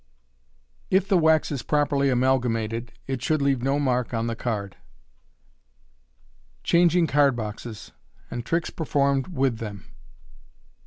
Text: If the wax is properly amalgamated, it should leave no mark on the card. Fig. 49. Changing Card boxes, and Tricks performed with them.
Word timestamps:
If 0.89 1.07
the 1.07 1.15
wax 1.19 1.51
is 1.51 1.61
properly 1.61 2.09
amalgamated, 2.09 2.91
it 3.05 3.21
should 3.21 3.39
leave 3.39 3.61
no 3.61 3.77
mark 3.77 4.15
on 4.15 4.25
the 4.25 4.35
card. 4.35 4.71
Fig. 4.71 4.81
49. 6.63 6.63
Changing 6.63 7.05
Card 7.05 7.35
boxes, 7.35 7.91
and 8.31 8.43
Tricks 8.43 8.71
performed 8.71 9.27
with 9.27 9.59
them. 9.59 9.85